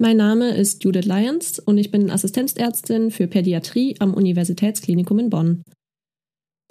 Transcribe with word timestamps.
Mein 0.00 0.16
Name 0.16 0.56
ist 0.56 0.82
Judith 0.82 1.04
Lyons 1.04 1.60
und 1.60 1.78
ich 1.78 1.92
bin 1.92 2.10
Assistenzärztin 2.10 3.12
für 3.12 3.28
Pädiatrie 3.28 3.94
am 4.00 4.12
Universitätsklinikum 4.12 5.20
in 5.20 5.30
Bonn. 5.30 5.62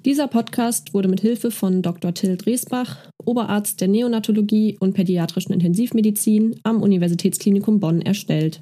Dieser 0.04 0.28
Podcast 0.28 0.94
wurde 0.94 1.08
mit 1.08 1.22
Hilfe 1.22 1.50
von 1.50 1.82
Dr. 1.82 2.14
Till 2.14 2.36
Dresbach, 2.36 2.98
Oberarzt 3.24 3.80
der 3.80 3.88
Neonatologie 3.88 4.78
und 4.78 4.94
pädiatrischen 4.94 5.54
Intensivmedizin 5.54 6.60
am 6.64 6.82
Universitätsklinikum 6.82 7.80
Bonn 7.80 8.02
erstellt. 8.02 8.62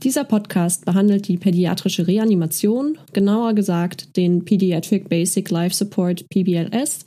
Dieser 0.00 0.22
Podcast 0.22 0.84
behandelt 0.84 1.26
die 1.26 1.36
pädiatrische 1.36 2.06
Reanimation, 2.06 2.96
genauer 3.12 3.54
gesagt 3.54 4.16
den 4.16 4.44
Pediatric 4.44 5.08
Basic 5.08 5.50
Life 5.50 5.74
Support 5.74 6.28
PBLS, 6.28 7.06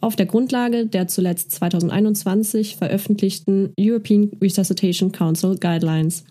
auf 0.00 0.16
der 0.16 0.26
Grundlage 0.26 0.86
der 0.86 1.08
zuletzt 1.08 1.52
2021 1.52 2.76
veröffentlichten 2.76 3.72
European 3.78 4.30
Resuscitation 4.40 5.12
Council 5.12 5.56
Guidelines. 5.56 6.24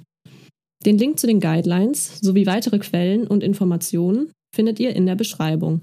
Den 0.86 0.98
Link 0.98 1.20
zu 1.20 1.28
den 1.28 1.40
Guidelines 1.40 2.20
sowie 2.20 2.46
weitere 2.46 2.80
Quellen 2.80 3.26
und 3.28 3.44
Informationen 3.44 4.32
findet 4.54 4.80
ihr 4.80 4.96
in 4.96 5.06
der 5.06 5.16
Beschreibung. 5.16 5.82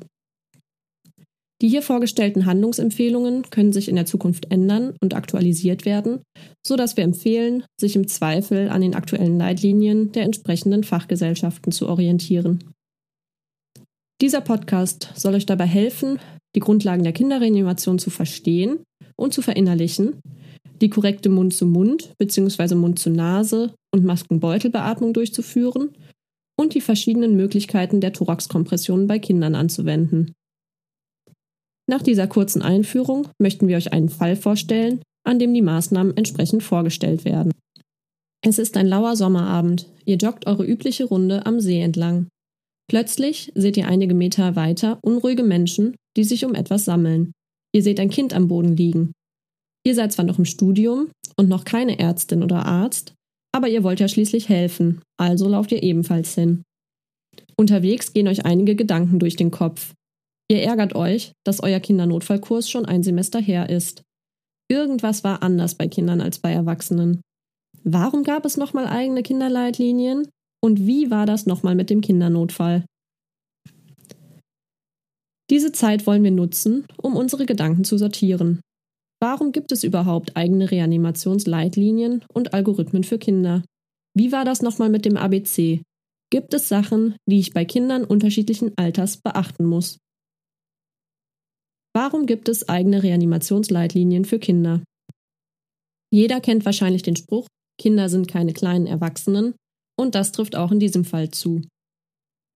Die 1.62 1.68
hier 1.68 1.82
vorgestellten 1.82 2.46
Handlungsempfehlungen 2.46 3.42
können 3.50 3.72
sich 3.72 3.88
in 3.88 3.94
der 3.94 4.04
Zukunft 4.04 4.50
ändern 4.50 4.96
und 5.00 5.14
aktualisiert 5.14 5.84
werden, 5.84 6.20
so 6.66 6.74
dass 6.74 6.96
wir 6.96 7.04
empfehlen, 7.04 7.64
sich 7.80 7.94
im 7.94 8.08
Zweifel 8.08 8.68
an 8.68 8.80
den 8.80 8.96
aktuellen 8.96 9.38
Leitlinien 9.38 10.10
der 10.10 10.24
entsprechenden 10.24 10.82
Fachgesellschaften 10.82 11.70
zu 11.70 11.88
orientieren. 11.88 12.64
Dieser 14.20 14.40
Podcast 14.40 15.10
soll 15.14 15.34
euch 15.34 15.46
dabei 15.46 15.66
helfen, 15.66 16.18
die 16.54 16.60
Grundlagen 16.60 17.02
der 17.02 17.12
Kinderreanimation 17.12 17.98
zu 17.98 18.10
verstehen 18.10 18.80
und 19.16 19.32
zu 19.32 19.42
verinnerlichen, 19.42 20.20
die 20.80 20.90
korrekte 20.90 21.28
Mund-zu-Mund- 21.28 22.14
bzw. 22.18 22.74
Mund-zu-Nase- 22.74 23.74
und 23.94 24.04
Maskenbeutelbeatmung 24.04 25.12
durchzuführen 25.12 25.90
und 26.58 26.74
die 26.74 26.80
verschiedenen 26.80 27.36
Möglichkeiten 27.36 28.00
der 28.00 28.12
Thoraxkompressionen 28.12 29.06
bei 29.06 29.18
Kindern 29.18 29.54
anzuwenden. 29.54 30.32
Nach 31.88 32.02
dieser 32.02 32.26
kurzen 32.26 32.62
Einführung 32.62 33.28
möchten 33.38 33.68
wir 33.68 33.76
euch 33.76 33.92
einen 33.92 34.08
Fall 34.08 34.36
vorstellen, 34.36 35.02
an 35.24 35.38
dem 35.38 35.54
die 35.54 35.62
Maßnahmen 35.62 36.16
entsprechend 36.16 36.62
vorgestellt 36.62 37.24
werden. 37.24 37.52
Es 38.44 38.58
ist 38.58 38.76
ein 38.76 38.88
lauer 38.88 39.14
Sommerabend. 39.14 39.88
Ihr 40.04 40.16
joggt 40.16 40.46
eure 40.46 40.66
übliche 40.66 41.04
Runde 41.04 41.46
am 41.46 41.60
See 41.60 41.80
entlang. 41.80 42.26
Plötzlich 42.88 43.52
seht 43.54 43.76
ihr 43.76 43.86
einige 43.86 44.14
Meter 44.14 44.56
weiter 44.56 44.98
unruhige 45.02 45.44
Menschen, 45.44 45.94
die 46.16 46.24
sich 46.24 46.44
um 46.44 46.54
etwas 46.54 46.84
sammeln. 46.84 47.32
Ihr 47.74 47.82
seht 47.82 48.00
ein 48.00 48.10
Kind 48.10 48.34
am 48.34 48.48
Boden 48.48 48.76
liegen. 48.76 49.12
Ihr 49.84 49.94
seid 49.94 50.12
zwar 50.12 50.24
noch 50.24 50.38
im 50.38 50.44
Studium 50.44 51.10
und 51.36 51.48
noch 51.48 51.64
keine 51.64 51.98
Ärztin 51.98 52.42
oder 52.42 52.66
Arzt, 52.66 53.14
aber 53.52 53.68
ihr 53.68 53.82
wollt 53.82 54.00
ja 54.00 54.08
schließlich 54.08 54.48
helfen, 54.48 55.00
also 55.18 55.48
lauft 55.48 55.72
ihr 55.72 55.82
ebenfalls 55.82 56.34
hin. 56.34 56.62
Unterwegs 57.56 58.12
gehen 58.12 58.28
euch 58.28 58.44
einige 58.44 58.76
Gedanken 58.76 59.18
durch 59.18 59.36
den 59.36 59.50
Kopf. 59.50 59.94
Ihr 60.50 60.62
ärgert 60.62 60.94
euch, 60.94 61.32
dass 61.44 61.62
euer 61.62 61.80
Kindernotfallkurs 61.80 62.68
schon 62.68 62.86
ein 62.86 63.02
Semester 63.02 63.40
her 63.40 63.70
ist. 63.70 64.02
Irgendwas 64.68 65.24
war 65.24 65.42
anders 65.42 65.74
bei 65.74 65.88
Kindern 65.88 66.20
als 66.20 66.38
bei 66.38 66.52
Erwachsenen. 66.52 67.20
Warum 67.84 68.22
gab 68.22 68.44
es 68.44 68.56
nochmal 68.56 68.86
eigene 68.86 69.22
Kinderleitlinien? 69.22 70.28
Und 70.62 70.86
wie 70.86 71.10
war 71.10 71.26
das 71.26 71.46
nochmal 71.46 71.74
mit 71.74 71.90
dem 71.90 72.00
Kindernotfall? 72.00 72.84
Diese 75.52 75.70
Zeit 75.70 76.06
wollen 76.06 76.24
wir 76.24 76.30
nutzen, 76.30 76.86
um 76.96 77.14
unsere 77.14 77.44
Gedanken 77.44 77.84
zu 77.84 77.98
sortieren. 77.98 78.62
Warum 79.20 79.52
gibt 79.52 79.70
es 79.70 79.84
überhaupt 79.84 80.34
eigene 80.34 80.70
Reanimationsleitlinien 80.70 82.24
und 82.32 82.54
Algorithmen 82.54 83.04
für 83.04 83.18
Kinder? 83.18 83.62
Wie 84.16 84.32
war 84.32 84.46
das 84.46 84.62
nochmal 84.62 84.88
mit 84.88 85.04
dem 85.04 85.18
ABC? 85.18 85.82
Gibt 86.30 86.54
es 86.54 86.70
Sachen, 86.70 87.16
die 87.28 87.38
ich 87.38 87.52
bei 87.52 87.66
Kindern 87.66 88.04
unterschiedlichen 88.04 88.72
Alters 88.78 89.18
beachten 89.18 89.66
muss? 89.66 89.98
Warum 91.94 92.24
gibt 92.24 92.48
es 92.48 92.70
eigene 92.70 93.02
Reanimationsleitlinien 93.02 94.24
für 94.24 94.38
Kinder? 94.38 94.82
Jeder 96.10 96.40
kennt 96.40 96.64
wahrscheinlich 96.64 97.02
den 97.02 97.16
Spruch, 97.16 97.46
Kinder 97.78 98.08
sind 98.08 98.26
keine 98.26 98.54
kleinen 98.54 98.86
Erwachsenen, 98.86 99.54
und 99.98 100.14
das 100.14 100.32
trifft 100.32 100.56
auch 100.56 100.72
in 100.72 100.80
diesem 100.80 101.04
Fall 101.04 101.30
zu. 101.30 101.60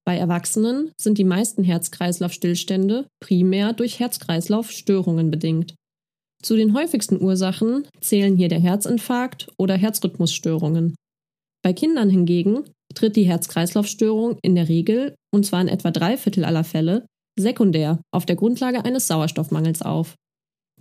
Bei 0.07 0.17
Erwachsenen 0.17 0.93
sind 1.01 1.19
die 1.19 1.25
meisten 1.25 1.65
Herz-Kreislauf-Stillstände 1.65 3.09
primär 3.21 3.73
durch 3.73 3.99
Herz-Kreislauf-Störungen 3.99 5.33
bedingt. 5.33 5.75
Zu 6.43 6.55
den 6.55 6.75
häufigsten 6.75 7.21
Ursachen 7.21 7.89
zählen 8.01 8.37
hier 8.37 8.49
der 8.49 8.61
Herzinfarkt 8.61 9.49
oder 9.59 9.75
Herzrhythmusstörungen. 9.75 10.95
Bei 11.65 11.73
Kindern 11.73 12.09
hingegen 12.09 12.71
tritt 12.95 13.17
die 13.17 13.25
Herz-Kreislauf-Störung 13.25 14.39
in 14.43 14.55
der 14.55 14.69
Regel, 14.69 15.17
und 15.35 15.45
zwar 15.45 15.61
in 15.61 15.69
etwa 15.69 15.91
drei 15.91 16.17
Viertel 16.17 16.45
aller 16.45 16.63
Fälle, 16.63 17.05
sekundär 17.37 18.01
auf 18.13 18.27
der 18.27 18.37
Grundlage 18.37 18.85
eines 18.85 19.09
Sauerstoffmangels 19.09 19.83
auf. 19.83 20.15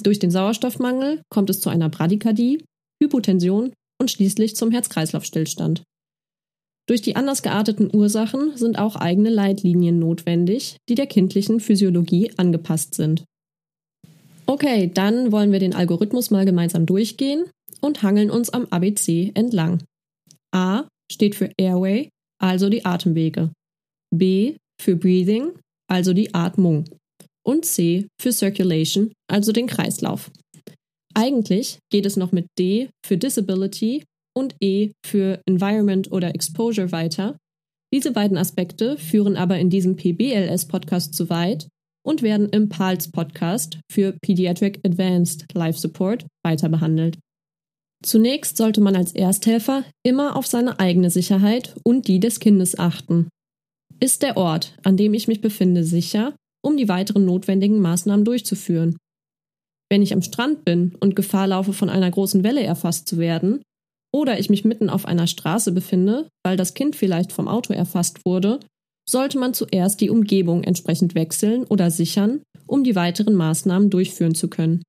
Durch 0.03 0.19
den 0.19 0.30
Sauerstoffmangel 0.30 1.24
kommt 1.30 1.50
es 1.50 1.62
zu 1.62 1.69
einer 1.69 1.90
Bradykardie, 1.90 2.64
Hypotension 3.02 3.74
und 4.00 4.12
schließlich 4.12 4.56
zum 4.56 4.69
Herz-Kreislauf-Stillstand. 4.69 5.84
Durch 6.88 7.01
die 7.01 7.16
anders 7.16 7.41
gearteten 7.41 7.90
Ursachen 7.94 8.56
sind 8.56 8.78
auch 8.78 8.96
eigene 8.96 9.29
Leitlinien 9.29 9.97
notwendig, 9.97 10.78
die 10.88 10.96
der 10.96 11.07
kindlichen 11.07 11.59
Physiologie 11.59 12.31
angepasst 12.38 12.94
sind. 12.94 13.25
Okay, 14.46 14.91
dann 14.94 15.31
wollen 15.31 15.51
wir 15.51 15.59
den 15.59 15.73
Algorithmus 15.73 16.29
mal 16.29 16.46
gemeinsam 16.46 16.85
durchgehen 16.85 17.46
und 17.81 18.03
hangeln 18.03 18.29
uns 18.29 18.51
am 18.51 18.68
ABC 18.69 19.31
entlang. 19.34 19.84
A 20.53 20.88
steht 21.12 21.34
für 21.34 21.50
Airway, 21.57 22.09
also 22.40 22.69
die 22.69 22.85
Atemwege. 22.85 23.52
B 24.16 24.57
für 24.79 24.96
Breathing, 24.96 25.53
also 25.90 26.13
die 26.13 26.34
Atmung, 26.34 26.85
und 27.44 27.66
C 27.66 28.07
für 28.22 28.31
Circulation, 28.31 29.12
also 29.28 29.52
den 29.52 29.67
Kreislauf. 29.67 30.31
Eigentlich 31.16 31.79
geht 31.90 32.06
es 32.06 32.17
noch 32.17 32.31
mit 32.31 32.46
D 32.59 32.90
für 33.06 33.17
Disability 33.17 34.03
und 34.35 34.56
E 34.59 34.91
für 35.06 35.41
Environment 35.46 36.12
oder 36.12 36.35
Exposure 36.35 36.91
weiter. 36.91 37.38
Diese 37.94 38.12
beiden 38.12 38.38
Aspekte 38.38 38.97
führen 38.97 39.38
aber 39.38 39.57
in 39.57 39.69
diesem 39.69 39.96
PBLS-Podcast 39.96 41.13
zu 41.13 41.29
weit 41.29 41.68
und 42.06 42.22
werden 42.22 42.50
im 42.50 42.69
PALS-Podcast 42.69 43.79
für 43.91 44.16
Pediatric 44.22 44.79
Advanced 44.85 45.46
Life 45.53 45.79
Support 45.79 46.25
weiter 46.44 46.69
behandelt. 46.69 47.18
Zunächst 48.03 48.57
sollte 48.57 48.81
man 48.81 48.96
als 48.96 49.13
Ersthelfer 49.13 49.84
immer 50.03 50.35
auf 50.35 50.46
seine 50.46 50.79
eigene 50.79 51.09
Sicherheit 51.09 51.75
und 51.84 52.07
die 52.07 52.19
des 52.19 52.40
Kindes 52.40 52.78
achten. 52.78 53.29
Ist 54.00 54.22
der 54.22 54.38
Ort, 54.38 54.78
an 54.84 54.97
dem 54.97 55.13
ich 55.13 55.28
mich 55.28 55.41
befinde, 55.41 55.84
sicher, 55.84 56.35
um 56.63 56.78
die 56.78 56.90
weiteren 56.90 57.25
notwendigen 57.25 57.79
Maßnahmen 57.79 58.25
durchzuführen? 58.25 58.97
Wenn 59.90 60.02
ich 60.02 60.13
am 60.13 60.22
Strand 60.22 60.66
bin 60.66 60.96
und 61.00 61.16
Gefahr 61.16 61.47
laufe, 61.47 61.73
von 61.73 61.90
einer 61.90 62.12
großen 62.12 62.44
Welle 62.44 62.63
erfasst 62.63 63.07
zu 63.07 63.17
werden, 63.17 63.62
oder 64.16 64.40
ich 64.40 64.50
mich 64.50 64.64
mitten 64.64 64.90
auf 64.90 65.06
einer 65.06 65.28
Straße 65.28 65.74
befinde, 65.74 66.30
weil 66.42 66.56
das 66.56 66.74
Kind 66.74 66.96
vielleicht 66.96 67.34
vom 67.34 67.50
Auto 67.50 67.74
erfasst 67.74 68.26
wurde, 68.26 68.62
sollte 69.06 69.38
man 69.38 69.53
zuerst 69.53 70.00
die 70.00 70.09
Umgebung 70.09 70.64
entsprechend 70.64 71.16
wechseln 71.16 71.66
oder 71.66 71.92
sichern, 71.92 72.42
um 72.66 72.86
die 72.86 72.96
weiteren 72.96 73.36
Maßnahmen 73.36 73.90
durchführen 73.90 74.34
zu 74.34 74.48
können. 74.48 74.84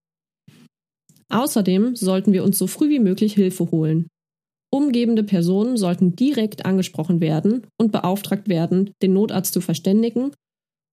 Außerdem 1.29 1.97
sollten 1.97 2.33
wir 2.33 2.45
uns 2.45 2.57
so 2.57 2.69
früh 2.69 2.89
wie 2.89 3.01
möglich 3.01 3.35
Hilfe 3.35 3.73
holen. 3.73 4.07
Umgebende 4.73 5.25
Personen 5.25 5.77
sollten 5.77 6.15
direkt 6.15 6.65
angesprochen 6.65 7.21
werden 7.21 7.67
und 7.81 7.91
beauftragt 7.91 8.49
werden, 8.49 8.93
den 9.03 9.13
Notarzt 9.13 9.53
zu 9.53 9.61
verständigen 9.61 10.31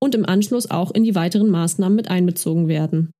und 0.02 0.16
im 0.16 0.26
Anschluss 0.26 0.72
auch 0.72 0.90
in 0.90 1.04
die 1.04 1.14
weiteren 1.14 1.52
Maßnahmen 1.52 1.96
mit 1.96 2.10
einbezogen 2.10 2.68
werden. 2.68 3.12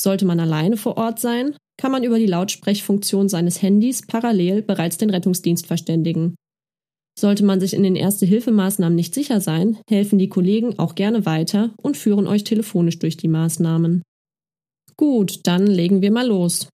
Sollte 0.00 0.24
man 0.24 0.40
alleine 0.40 0.76
vor 0.76 0.96
Ort 0.96 1.20
sein, 1.20 1.56
kann 1.78 1.92
man 1.92 2.04
über 2.04 2.18
die 2.18 2.26
Lautsprechfunktion 2.26 3.28
seines 3.28 3.62
Handys 3.62 4.06
parallel 4.06 4.62
bereits 4.62 4.96
den 4.98 5.10
Rettungsdienst 5.10 5.66
verständigen. 5.66 6.34
Sollte 7.18 7.44
man 7.44 7.60
sich 7.60 7.72
in 7.72 7.82
den 7.82 7.96
Erste-Hilfemaßnahmen 7.96 8.94
nicht 8.94 9.14
sicher 9.14 9.40
sein, 9.40 9.78
helfen 9.88 10.18
die 10.18 10.28
Kollegen 10.28 10.78
auch 10.78 10.94
gerne 10.94 11.24
weiter 11.24 11.74
und 11.80 11.96
führen 11.96 12.26
euch 12.26 12.44
telefonisch 12.44 12.98
durch 12.98 13.16
die 13.16 13.28
Maßnahmen. 13.28 14.02
Gut, 14.96 15.40
dann 15.46 15.66
legen 15.66 16.02
wir 16.02 16.10
mal 16.10 16.26
los. 16.26 16.68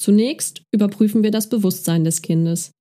Zunächst 0.00 0.62
überprüfen 0.72 1.22
wir 1.22 1.30
das 1.30 1.48
Bewusstsein 1.48 2.02
des 2.02 2.22
Kindes. 2.22 2.72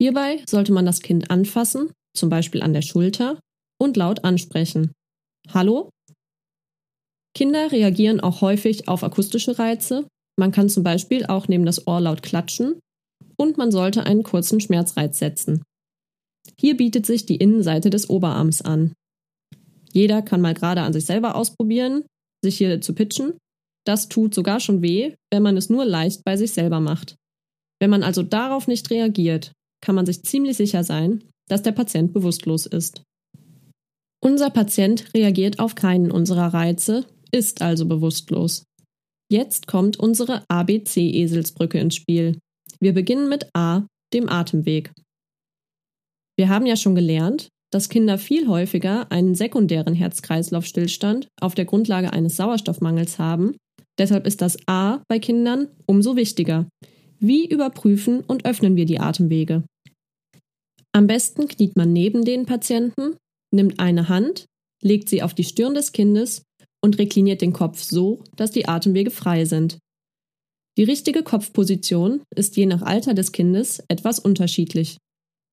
Hierbei 0.00 0.42
sollte 0.48 0.72
man 0.72 0.86
das 0.86 1.00
Kind 1.00 1.30
anfassen, 1.30 1.90
zum 2.16 2.30
Beispiel 2.30 2.62
an 2.62 2.72
der 2.72 2.82
Schulter, 2.82 3.38
und 3.78 3.96
laut 3.96 4.24
ansprechen. 4.24 4.92
Hallo? 5.52 5.90
Kinder 7.36 7.72
reagieren 7.72 8.20
auch 8.20 8.40
häufig 8.40 8.88
auf 8.88 9.02
akustische 9.02 9.58
Reize. 9.58 10.06
Man 10.36 10.52
kann 10.52 10.68
zum 10.68 10.82
Beispiel 10.82 11.26
auch 11.26 11.48
neben 11.48 11.64
das 11.64 11.86
Ohr 11.86 12.00
laut 12.00 12.22
klatschen 12.22 12.78
und 13.36 13.56
man 13.56 13.70
sollte 13.70 14.04
einen 14.04 14.22
kurzen 14.22 14.60
Schmerzreiz 14.60 15.18
setzen. 15.18 15.62
Hier 16.58 16.76
bietet 16.76 17.06
sich 17.06 17.26
die 17.26 17.36
Innenseite 17.36 17.90
des 17.90 18.10
Oberarms 18.10 18.62
an. 18.62 18.92
Jeder 19.92 20.22
kann 20.22 20.40
mal 20.40 20.54
gerade 20.54 20.82
an 20.82 20.92
sich 20.92 21.06
selber 21.06 21.36
ausprobieren, 21.36 22.04
sich 22.42 22.58
hier 22.58 22.80
zu 22.80 22.94
pitchen 22.94 23.34
das 23.84 24.08
tut 24.08 24.34
sogar 24.34 24.60
schon 24.60 24.82
weh, 24.82 25.14
wenn 25.30 25.42
man 25.42 25.56
es 25.56 25.70
nur 25.70 25.84
leicht 25.84 26.24
bei 26.24 26.36
sich 26.36 26.52
selber 26.52 26.80
macht. 26.80 27.16
Wenn 27.80 27.90
man 27.90 28.02
also 28.02 28.22
darauf 28.22 28.66
nicht 28.66 28.90
reagiert, 28.90 29.52
kann 29.82 29.94
man 29.94 30.06
sich 30.06 30.24
ziemlich 30.24 30.56
sicher 30.56 30.84
sein, 30.84 31.22
dass 31.48 31.62
der 31.62 31.72
Patient 31.72 32.12
bewusstlos 32.14 32.64
ist. 32.64 33.02
Unser 34.22 34.48
Patient 34.48 35.12
reagiert 35.12 35.58
auf 35.58 35.74
keinen 35.74 36.10
unserer 36.10 36.54
Reize, 36.54 37.04
ist 37.30 37.60
also 37.60 37.84
bewusstlos. 37.84 38.64
Jetzt 39.30 39.66
kommt 39.66 39.98
unsere 39.98 40.44
ABC-Eselsbrücke 40.48 41.78
ins 41.78 41.96
Spiel. 41.96 42.38
Wir 42.80 42.92
beginnen 42.92 43.28
mit 43.28 43.48
A, 43.54 43.86
dem 44.12 44.28
Atemweg. 44.28 44.92
Wir 46.36 46.48
haben 46.48 46.66
ja 46.66 46.76
schon 46.76 46.94
gelernt, 46.94 47.48
dass 47.72 47.88
Kinder 47.88 48.18
viel 48.18 48.46
häufiger 48.46 49.10
einen 49.10 49.34
sekundären 49.34 49.94
Herz-Kreislauf-Stillstand 49.94 51.28
auf 51.40 51.54
der 51.54 51.64
Grundlage 51.64 52.12
eines 52.12 52.36
Sauerstoffmangels 52.36 53.18
haben. 53.18 53.56
Deshalb 53.98 54.26
ist 54.26 54.42
das 54.42 54.58
A 54.66 55.02
bei 55.08 55.18
Kindern 55.18 55.68
umso 55.86 56.16
wichtiger. 56.16 56.68
Wie 57.18 57.48
überprüfen 57.48 58.20
und 58.20 58.44
öffnen 58.44 58.76
wir 58.76 58.84
die 58.84 59.00
Atemwege? 59.00 59.64
Am 60.92 61.06
besten 61.06 61.48
kniet 61.48 61.76
man 61.76 61.92
neben 61.92 62.24
den 62.24 62.46
Patienten, 62.46 63.16
nimmt 63.52 63.80
eine 63.80 64.08
Hand, 64.08 64.46
legt 64.82 65.08
sie 65.08 65.22
auf 65.22 65.34
die 65.34 65.44
Stirn 65.44 65.74
des 65.74 65.92
Kindes 65.92 66.42
und 66.84 66.98
rekliniert 66.98 67.40
den 67.40 67.54
Kopf 67.54 67.82
so, 67.82 68.22
dass 68.36 68.50
die 68.50 68.68
Atemwege 68.68 69.10
frei 69.10 69.46
sind. 69.46 69.78
Die 70.76 70.84
richtige 70.84 71.22
Kopfposition 71.22 72.20
ist 72.36 72.58
je 72.58 72.66
nach 72.66 72.82
Alter 72.82 73.14
des 73.14 73.32
Kindes 73.32 73.82
etwas 73.88 74.18
unterschiedlich. 74.18 74.98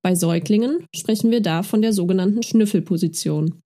Bei 0.04 0.13
Säuglingen 0.13 0.86
sprechen 0.94 1.31
wir 1.31 1.39
da 1.39 1.63
von 1.63 1.81
der 1.81 1.94
sogenannten 1.94 2.44
Schnüffelposition. 2.44 3.62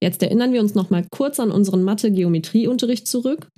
Jetzt 0.00 0.22
erinnern 0.22 0.52
wir 0.52 0.60
uns 0.60 0.76
noch 0.76 0.90
mal 0.90 1.04
kurz 1.10 1.40
an 1.40 1.50
unseren 1.50 1.82
Mathe-Geometrieunterricht 1.82 3.08
zurück. 3.08 3.48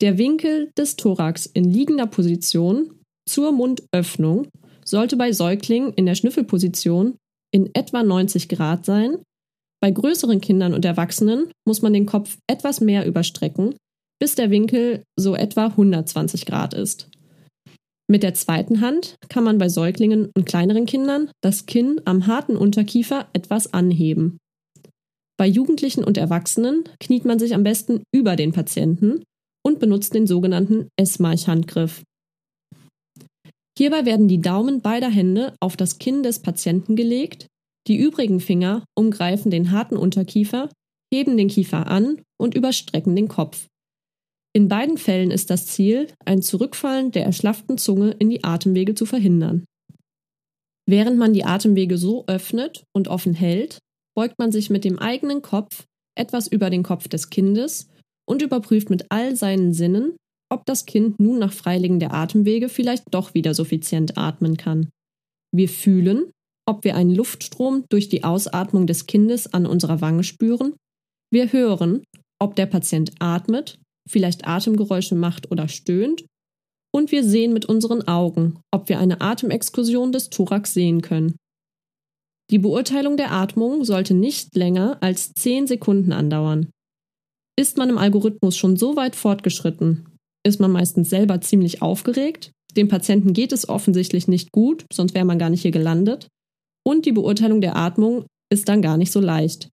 Der 0.00 0.18
Winkel 0.18 0.72
des 0.76 0.96
Thorax 0.96 1.46
in 1.46 1.72
liegender 1.72 2.08
Position 2.08 3.00
zur 3.28 3.52
Mundöffnung 3.52 4.48
sollte 4.84 5.16
bei 5.16 5.30
Säuglingen 5.30 5.92
in 5.92 6.04
der 6.04 6.16
Schnüffelposition 6.16 7.16
in 7.52 7.72
etwa 7.76 8.02
90 8.02 8.48
Grad 8.48 8.84
sein. 8.84 9.18
Bei 9.82 9.90
größeren 9.90 10.40
Kindern 10.40 10.74
und 10.74 10.84
Erwachsenen 10.84 11.50
muss 11.66 11.80
man 11.80 11.92
den 11.92 12.06
Kopf 12.06 12.36
etwas 12.46 12.80
mehr 12.80 13.06
überstrecken, 13.06 13.74
bis 14.20 14.34
der 14.34 14.50
Winkel 14.50 15.02
so 15.18 15.34
etwa 15.34 15.66
120 15.66 16.44
Grad 16.44 16.74
ist. 16.74 17.08
Mit 18.10 18.22
der 18.22 18.34
zweiten 18.34 18.80
Hand 18.80 19.16
kann 19.28 19.44
man 19.44 19.58
bei 19.58 19.68
Säuglingen 19.68 20.30
und 20.36 20.44
kleineren 20.44 20.84
Kindern 20.84 21.30
das 21.42 21.66
Kinn 21.66 22.00
am 22.04 22.26
harten 22.26 22.56
Unterkiefer 22.56 23.28
etwas 23.32 23.72
anheben. 23.72 24.38
Bei 25.38 25.46
Jugendlichen 25.46 26.04
und 26.04 26.18
Erwachsenen 26.18 26.84
kniet 26.98 27.24
man 27.24 27.38
sich 27.38 27.54
am 27.54 27.62
besten 27.62 28.02
über 28.12 28.36
den 28.36 28.52
Patienten 28.52 29.22
und 29.64 29.78
benutzt 29.78 30.12
den 30.12 30.26
sogenannten 30.26 30.88
Esmarch-Handgriff. 30.96 32.02
Hierbei 33.78 34.04
werden 34.04 34.28
die 34.28 34.42
Daumen 34.42 34.82
beider 34.82 35.08
Hände 35.08 35.54
auf 35.60 35.76
das 35.76 35.98
Kinn 35.98 36.22
des 36.22 36.40
Patienten 36.40 36.96
gelegt, 36.96 37.46
die 37.90 37.98
übrigen 37.98 38.38
Finger 38.38 38.84
umgreifen 38.94 39.50
den 39.50 39.72
harten 39.72 39.96
Unterkiefer, 39.96 40.70
heben 41.12 41.36
den 41.36 41.48
Kiefer 41.48 41.88
an 41.88 42.22
und 42.38 42.54
überstrecken 42.54 43.16
den 43.16 43.26
Kopf. 43.26 43.66
In 44.52 44.68
beiden 44.68 44.96
Fällen 44.96 45.32
ist 45.32 45.50
das 45.50 45.66
Ziel, 45.66 46.06
ein 46.24 46.40
Zurückfallen 46.40 47.10
der 47.10 47.24
erschlafften 47.24 47.78
Zunge 47.78 48.12
in 48.12 48.30
die 48.30 48.44
Atemwege 48.44 48.94
zu 48.94 49.06
verhindern. 49.06 49.64
Während 50.88 51.18
man 51.18 51.32
die 51.32 51.44
Atemwege 51.44 51.98
so 51.98 52.24
öffnet 52.28 52.84
und 52.92 53.08
offen 53.08 53.34
hält, 53.34 53.78
beugt 54.16 54.38
man 54.38 54.52
sich 54.52 54.70
mit 54.70 54.84
dem 54.84 55.00
eigenen 55.00 55.42
Kopf 55.42 55.84
etwas 56.16 56.46
über 56.46 56.70
den 56.70 56.84
Kopf 56.84 57.08
des 57.08 57.28
Kindes 57.28 57.88
und 58.24 58.40
überprüft 58.40 58.88
mit 58.88 59.06
all 59.10 59.34
seinen 59.34 59.72
Sinnen, 59.72 60.14
ob 60.48 60.64
das 60.64 60.86
Kind 60.86 61.18
nun 61.18 61.40
nach 61.40 61.52
Freilegen 61.52 61.98
der 61.98 62.14
Atemwege 62.14 62.68
vielleicht 62.68 63.04
doch 63.10 63.34
wieder 63.34 63.52
suffizient 63.52 64.16
atmen 64.16 64.56
kann. 64.56 64.90
Wir 65.52 65.68
fühlen, 65.68 66.30
ob 66.70 66.84
wir 66.84 66.96
einen 66.96 67.14
Luftstrom 67.14 67.84
durch 67.90 68.08
die 68.08 68.24
Ausatmung 68.24 68.86
des 68.86 69.06
Kindes 69.06 69.52
an 69.52 69.66
unserer 69.66 70.00
Wange 70.00 70.24
spüren. 70.24 70.74
Wir 71.30 71.52
hören, 71.52 72.02
ob 72.40 72.56
der 72.56 72.66
Patient 72.66 73.12
atmet 73.18 73.78
vielleicht 74.08 74.46
Atemgeräusche 74.46 75.14
macht 75.14 75.50
oder 75.50 75.68
stöhnt. 75.68 76.24
Und 76.92 77.12
wir 77.12 77.22
sehen 77.22 77.52
mit 77.52 77.66
unseren 77.66 78.08
Augen, 78.08 78.58
ob 78.72 78.88
wir 78.88 78.98
eine 78.98 79.20
Atemexkursion 79.20 80.10
des 80.10 80.30
Thorax 80.30 80.74
sehen 80.74 81.02
können. 81.02 81.36
Die 82.50 82.58
Beurteilung 82.58 83.16
der 83.16 83.30
Atmung 83.30 83.84
sollte 83.84 84.12
nicht 84.12 84.56
länger 84.56 84.98
als 85.00 85.32
10 85.34 85.68
Sekunden 85.68 86.12
andauern. 86.12 86.68
Ist 87.56 87.76
man 87.76 87.90
im 87.90 87.98
Algorithmus 87.98 88.56
schon 88.56 88.76
so 88.76 88.96
weit 88.96 89.14
fortgeschritten, 89.14 90.08
ist 90.44 90.58
man 90.58 90.72
meistens 90.72 91.10
selber 91.10 91.40
ziemlich 91.40 91.80
aufgeregt, 91.80 92.50
dem 92.76 92.88
Patienten 92.88 93.34
geht 93.34 93.52
es 93.52 93.68
offensichtlich 93.68 94.26
nicht 94.26 94.50
gut, 94.50 94.84
sonst 94.92 95.14
wäre 95.14 95.24
man 95.24 95.38
gar 95.38 95.50
nicht 95.50 95.62
hier 95.62 95.70
gelandet, 95.70 96.28
und 96.86 97.06
die 97.06 97.12
Beurteilung 97.12 97.60
der 97.60 97.76
Atmung 97.76 98.26
ist 98.52 98.68
dann 98.68 98.82
gar 98.82 98.96
nicht 98.96 99.12
so 99.12 99.20
leicht. 99.20 99.68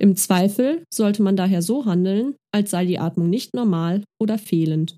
Im 0.00 0.16
Zweifel 0.16 0.84
sollte 0.92 1.22
man 1.22 1.36
daher 1.36 1.62
so 1.62 1.84
handeln, 1.84 2.34
als 2.52 2.70
sei 2.70 2.86
die 2.86 2.98
Atmung 2.98 3.30
nicht 3.30 3.54
normal 3.54 4.02
oder 4.20 4.38
fehlend. 4.38 4.96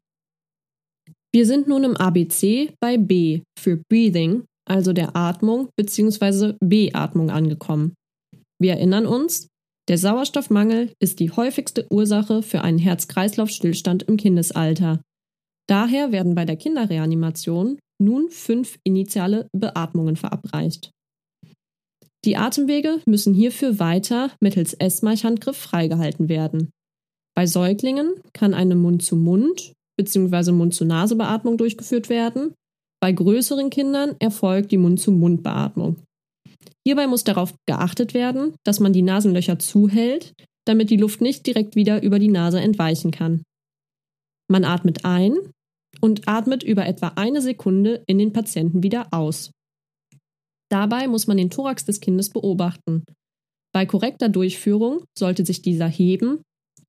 Wir 1.34 1.46
sind 1.46 1.66
nun 1.66 1.84
im 1.84 1.96
ABC 1.96 2.74
bei 2.80 2.96
B 2.96 3.42
für 3.58 3.82
Breathing, 3.90 4.44
also 4.68 4.92
der 4.92 5.16
Atmung 5.16 5.68
bzw. 5.76 6.54
Beatmung 6.60 7.30
angekommen. 7.30 7.94
Wir 8.60 8.74
erinnern 8.74 9.06
uns, 9.06 9.48
der 9.88 9.98
Sauerstoffmangel 9.98 10.92
ist 11.00 11.20
die 11.20 11.30
häufigste 11.30 11.86
Ursache 11.90 12.42
für 12.42 12.62
einen 12.62 12.78
Herz-Kreislauf-Stillstand 12.78 14.04
im 14.04 14.16
Kindesalter. 14.16 15.02
Daher 15.68 16.12
werden 16.12 16.34
bei 16.34 16.44
der 16.44 16.56
Kinderreanimation 16.56 17.78
nun 18.00 18.30
fünf 18.30 18.78
initiale 18.84 19.48
Beatmungen 19.52 20.16
verabreicht. 20.16 20.90
Die 22.24 22.36
Atemwege 22.36 23.00
müssen 23.06 23.34
hierfür 23.34 23.78
weiter 23.78 24.30
mittels 24.40 24.72
Esmarch-Handgriff 24.72 25.56
freigehalten 25.56 26.28
werden. 26.28 26.70
Bei 27.36 27.46
Säuglingen 27.46 28.14
kann 28.32 28.54
eine 28.54 28.76
Mund-zu-Mund- 28.76 29.72
bzw. 29.98 30.52
Mund-zu-Nase-Beatmung 30.52 31.58
durchgeführt 31.58 32.08
werden. 32.08 32.54
Bei 33.00 33.12
größeren 33.12 33.68
Kindern 33.68 34.16
erfolgt 34.20 34.72
die 34.72 34.78
Mund-zu-Mund-Beatmung. 34.78 35.96
Hierbei 36.86 37.06
muss 37.06 37.24
darauf 37.24 37.54
geachtet 37.66 38.14
werden, 38.14 38.54
dass 38.64 38.80
man 38.80 38.92
die 38.92 39.02
Nasenlöcher 39.02 39.58
zuhält, 39.58 40.32
damit 40.66 40.90
die 40.90 40.96
Luft 40.96 41.20
nicht 41.20 41.46
direkt 41.46 41.76
wieder 41.76 42.02
über 42.02 42.18
die 42.18 42.28
Nase 42.28 42.60
entweichen 42.60 43.10
kann. 43.10 43.42
Man 44.50 44.64
atmet 44.64 45.04
ein 45.04 45.36
und 46.00 46.26
atmet 46.28 46.62
über 46.62 46.86
etwa 46.86 47.08
eine 47.16 47.42
Sekunde 47.42 48.02
in 48.06 48.18
den 48.18 48.32
Patienten 48.32 48.82
wieder 48.82 49.08
aus. 49.10 49.50
Dabei 50.70 51.06
muss 51.08 51.26
man 51.26 51.36
den 51.36 51.50
Thorax 51.50 51.84
des 51.84 52.00
Kindes 52.00 52.30
beobachten. 52.30 53.04
Bei 53.72 53.86
korrekter 53.86 54.28
Durchführung 54.28 55.04
sollte 55.18 55.44
sich 55.44 55.62
dieser 55.62 55.88
heben 55.88 56.42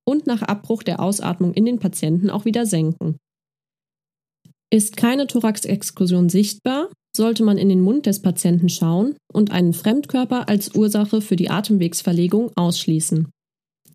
und 0.08 0.28
nach 0.28 0.42
Abbruch 0.42 0.84
der 0.84 1.00
Ausatmung 1.00 1.54
in 1.54 1.66
den 1.66 1.80
Patienten 1.80 2.30
auch 2.30 2.46
wieder 2.46 2.66
senken. 2.66 3.18
Ist 4.72 4.98
keine 4.98 5.28
Thoraxexkursion 5.28 6.30
sichtbar, 6.30 6.90
sollte 7.16 7.44
man 7.44 7.58
in 7.58 7.70
den 7.70 7.82
Mund 7.82 8.06
des 8.06 8.22
Patienten 8.22 8.70
schauen 8.70 9.16
und 9.32 9.52
einen 9.52 9.74
Fremdkörper 9.74 10.50
als 10.50 10.76
Ursache 10.76 11.22
für 11.22 11.36
die 11.36 11.50
Atemwegsverlegung 11.50 12.52
ausschließen. 12.56 13.30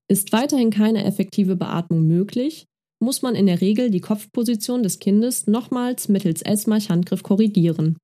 Ist 0.08 0.32
weiterhin 0.32 0.70
keine 0.70 1.04
effektive 1.04 1.54
Beatmung 1.54 2.06
möglich, 2.06 2.64
muss 3.00 3.22
man 3.22 3.34
in 3.34 3.46
der 3.46 3.60
Regel 3.60 3.90
die 3.90 4.00
Kopfposition 4.00 4.82
des 4.82 4.98
Kindes 4.98 5.46
nochmals 5.46 6.08
mittels 6.08 6.42
Esmarch-Handgriff 6.42 7.22
korrigieren. 7.22 7.96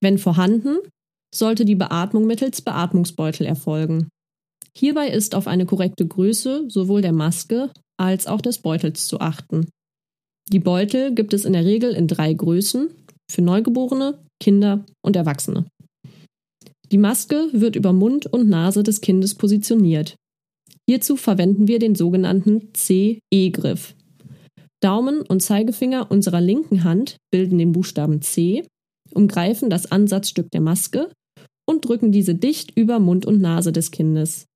Wenn 0.00 0.18
vorhanden, 0.18 0.78
sollte 1.34 1.64
die 1.64 1.74
Beatmung 1.74 2.26
mittels 2.26 2.62
Beatmungsbeutel 2.62 3.46
erfolgen. 3.46 4.08
Hierbei 4.76 5.08
ist 5.08 5.34
auf 5.34 5.46
eine 5.46 5.66
korrekte 5.66 6.06
Größe 6.06 6.64
sowohl 6.68 7.02
der 7.02 7.12
Maske 7.12 7.70
als 7.98 8.26
auch 8.26 8.40
des 8.40 8.58
Beutels 8.58 9.06
zu 9.06 9.20
achten. 9.20 9.68
Die 10.48 10.58
Beutel 10.58 11.14
gibt 11.14 11.34
es 11.34 11.44
in 11.44 11.52
der 11.52 11.64
Regel 11.64 11.92
in 11.92 12.08
drei 12.08 12.32
Größen 12.32 12.88
für 13.30 13.42
Neugeborene, 13.42 14.18
Kinder 14.40 14.84
und 15.02 15.16
Erwachsene. 15.16 15.66
Die 16.90 16.98
Maske 16.98 17.48
wird 17.52 17.76
über 17.76 17.92
Mund 17.92 18.26
und 18.26 18.48
Nase 18.48 18.82
des 18.82 19.00
Kindes 19.00 19.36
positioniert. 19.36 20.16
Hierzu 20.88 21.16
verwenden 21.16 21.68
wir 21.68 21.78
den 21.78 21.94
sogenannten 21.94 22.70
CE-Griff. 22.74 23.94
Daumen 24.82 25.20
und 25.20 25.40
Zeigefinger 25.40 26.10
unserer 26.10 26.40
linken 26.40 26.82
Hand 26.82 27.16
bilden 27.30 27.58
den 27.58 27.72
Buchstaben 27.72 28.22
C 28.22 28.64
umgreifen 29.14 29.70
das 29.70 29.90
Ansatzstück 29.90 30.50
der 30.50 30.60
Maske 30.60 31.10
und 31.66 31.84
drücken 31.84 32.12
diese 32.12 32.34
dicht 32.34 32.76
über 32.76 32.98
Mund 32.98 33.26
und 33.26 33.40
Nase 33.40 33.72
des 33.72 33.90
Kindes. 33.90 34.46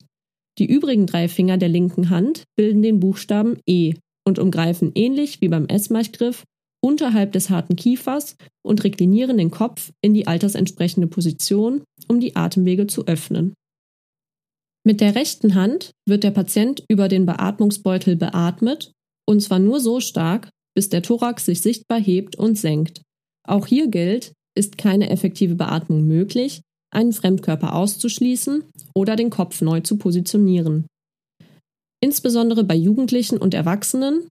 Die 0.59 0.67
übrigen 0.67 1.07
drei 1.07 1.29
Finger 1.29 1.59
der 1.59 1.69
linken 1.69 2.11
Hand 2.11 2.45
bilden 2.57 2.83
den 2.83 3.01
Buchstaben 3.01 3.59
E 3.67 3.95
und 4.27 4.39
umgreifen 4.39 4.93
ähnlich 4.95 5.41
wie 5.41 5.49
beim 5.49 5.67
Essmachgriff 5.67 6.45
unterhalb 6.83 7.33
des 7.33 7.51
harten 7.51 7.77
Kiefers 7.77 8.37
und 8.63 8.85
reklinieren 8.85 9.39
den 9.39 9.51
Kopf 9.51 9.91
in 10.03 10.13
die 10.13 10.27
altersentsprechende 10.27 11.07
Position, 11.07 11.83
um 12.09 12.21
die 12.21 12.37
Atemwege 12.37 12.87
zu 12.87 13.07
öffnen. 13.07 13.55
Mit 14.87 15.01
der 15.01 15.15
rechten 15.15 15.55
Hand 15.55 15.93
wird 16.07 16.25
der 16.25 16.31
Patient 16.31 16.85
über 16.89 17.09
den 17.09 17.25
Beatmungsbeutel 17.25 18.17
beatmet, 18.17 18.93
und 19.27 19.41
zwar 19.41 19.59
nur 19.59 19.81
so 19.81 20.01
stark, 20.01 20.51
bis 20.77 20.91
der 20.91 21.01
Thorax 21.01 21.47
sich 21.47 21.63
sichtbar 21.63 21.99
hebt 21.99 22.37
und 22.37 22.59
senkt. 22.59 23.01
Auch 23.47 23.67
hier 23.67 23.89
gilt, 23.89 24.35
ist 24.57 24.79
keine 24.79 25.11
effektive 25.11 25.55
Beatmung 25.55 26.07
möglich, 26.07 26.63
einen 26.93 27.13
Fremdkörper 27.13 27.75
auszuschließen 27.75 28.65
oder 28.95 29.17
den 29.17 29.31
Kopf 29.31 29.61
neu 29.61 29.81
zu 29.81 29.97
positionieren. 29.97 30.87
Insbesondere 32.03 32.65
bei 32.65 32.75
Jugendlichen 32.75 33.39
und 33.39 33.55
Erwachsenen 33.55 34.29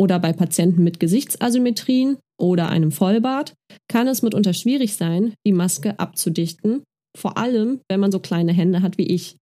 oder 0.00 0.18
bei 0.18 0.32
Patienten 0.32 0.84
mit 0.84 1.00
Gesichtsasymmetrien 1.00 2.16
oder 2.40 2.68
einem 2.68 2.92
Vollbart 2.92 3.54
kann 3.88 4.06
es 4.06 4.22
mitunter 4.22 4.54
schwierig 4.54 4.94
sein, 4.94 5.34
die 5.46 5.52
Maske 5.52 5.98
abzudichten, 5.98 6.84
vor 7.16 7.36
allem 7.36 7.80
wenn 7.88 8.00
man 8.00 8.12
so 8.12 8.20
kleine 8.20 8.52
Hände 8.52 8.82
hat 8.82 8.98
wie 8.98 9.08
ich. 9.08 9.36